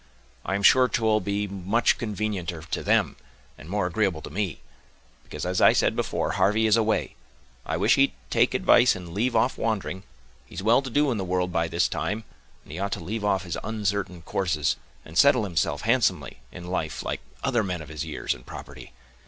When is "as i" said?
5.45-5.73